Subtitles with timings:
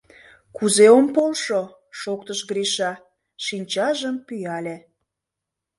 [0.55, 1.61] —Кузе ом полшо,—
[1.99, 2.93] шоктыш Гриша,
[3.45, 4.77] шинчажым пӱяле.